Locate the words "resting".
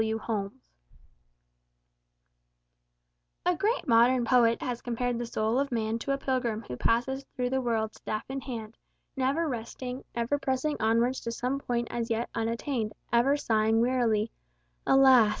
9.47-10.03